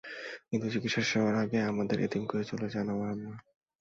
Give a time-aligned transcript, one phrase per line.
[0.49, 3.33] কিন্তু চিকিৎসা শেষ হওয়ার আগেই আমাদের এতিম করে চলে যান আমার আম্মা।